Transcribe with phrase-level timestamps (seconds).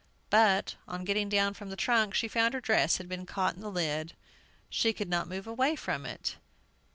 [0.31, 3.61] But, on getting down from the trunk, she found her dress had been caught in
[3.61, 4.15] the lid;
[4.67, 6.37] she could not move away from it!